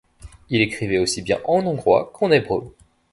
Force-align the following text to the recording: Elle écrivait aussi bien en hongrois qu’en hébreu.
Elle 0.49 0.61
écrivait 0.61 0.97
aussi 0.97 1.21
bien 1.21 1.37
en 1.47 1.63
hongrois 1.63 2.09
qu’en 2.11 2.31
hébreu. 2.31 2.73